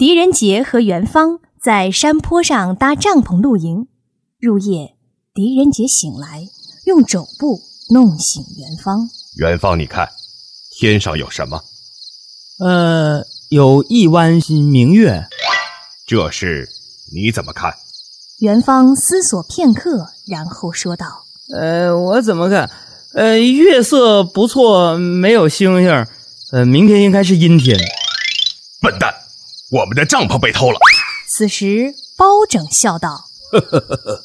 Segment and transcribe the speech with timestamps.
[0.00, 3.86] 狄仁杰和元芳在山坡上搭帐篷露营。
[4.38, 4.94] 入夜，
[5.34, 6.48] 狄仁杰醒来，
[6.86, 7.60] 用肘部
[7.90, 9.10] 弄醒元芳。
[9.36, 10.08] 元芳，你看，
[10.78, 11.62] 天上有什么？
[12.60, 14.40] 呃，有一弯
[14.70, 15.22] 明月。
[16.06, 16.66] 这事
[17.12, 17.74] 你怎么看？
[18.38, 22.70] 元芳思索片刻，然后说道：“呃，我怎么看？
[23.12, 26.06] 呃，月色不错，没有星星。
[26.52, 27.78] 呃，明天应该是阴天。”
[28.80, 29.14] 笨蛋，
[29.70, 30.78] 我们的帐篷被偷了。
[31.28, 34.24] 此时，包拯笑道：“呵呵呵呵，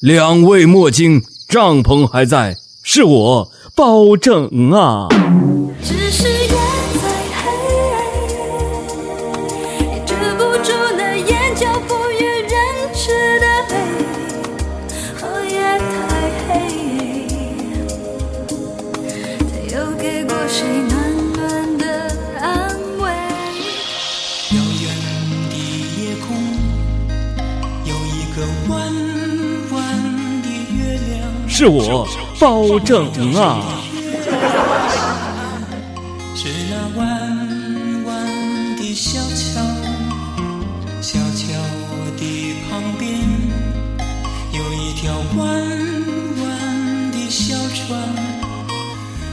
[0.00, 5.08] 两位莫惊，帐篷还在，是我包拯啊。”
[5.84, 6.35] 只是
[31.48, 32.06] 是我
[32.38, 33.64] 保证啊！
[36.34, 37.02] 是那弯
[38.04, 39.64] 弯的小桥，
[41.00, 41.56] 小桥
[42.18, 42.22] 的
[42.68, 43.08] 旁边
[44.52, 45.46] 有一条弯
[46.42, 47.98] 弯的小船，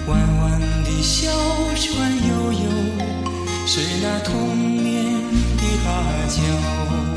[0.07, 1.29] 弯弯的小
[1.75, 2.65] 船悠悠，
[3.67, 4.31] 是那童
[4.81, 5.03] 年
[5.57, 5.91] 的阿
[6.29, 7.12] 娇。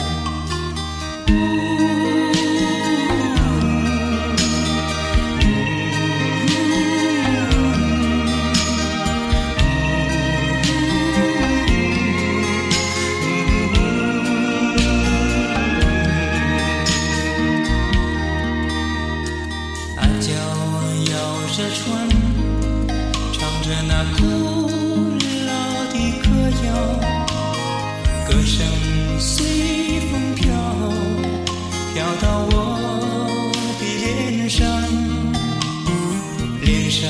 [36.66, 37.08] 脸上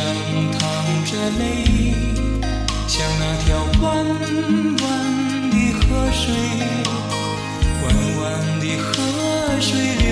[0.53, 0.61] 淌
[1.07, 1.65] 着泪
[2.87, 4.87] 像那条弯弯
[5.51, 6.23] 的河水
[7.83, 7.85] 弯
[8.21, 8.93] 弯的河
[9.59, 9.97] 水。
[9.97, 10.06] 流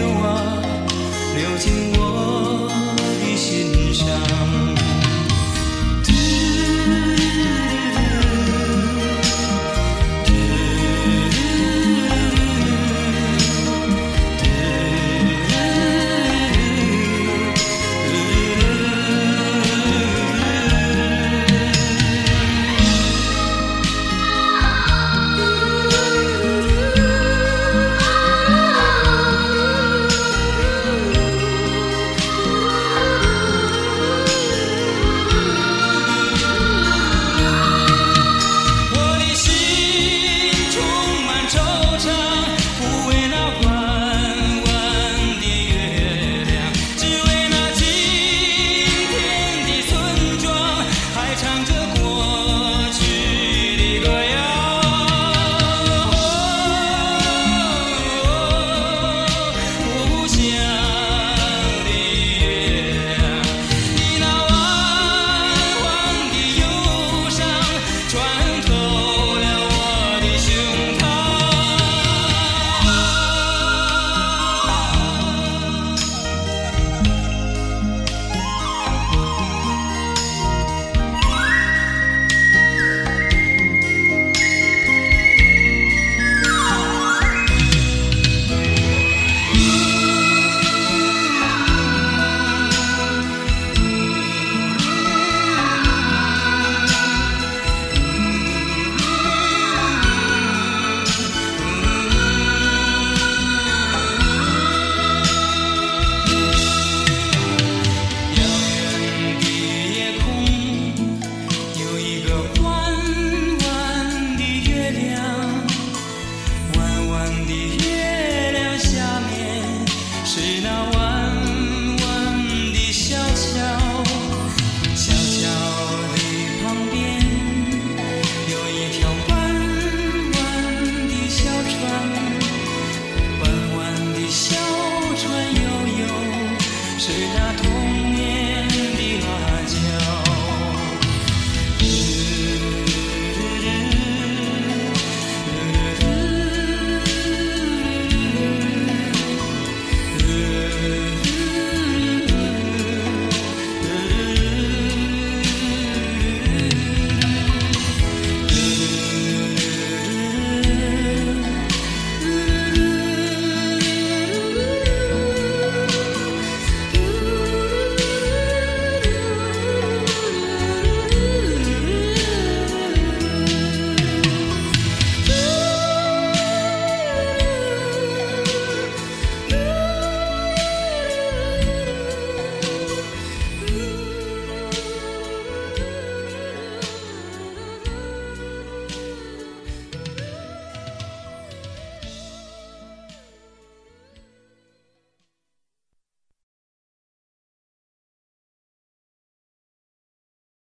[137.34, 138.03] 那痛。